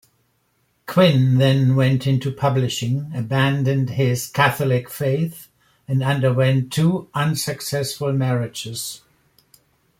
Quinn 0.87 1.37
then 1.37 1.75
went 1.75 2.07
into 2.07 2.31
publishing, 2.31 3.11
abandoned 3.13 3.91
his 3.91 4.25
Catholic 4.27 4.89
faith, 4.89 5.47
and 5.87 6.01
underwent 6.01 6.73
two 6.73 7.07
unsuccessful 7.13 8.11
marriages. 8.11 9.01